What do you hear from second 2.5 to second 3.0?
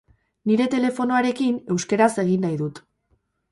dut.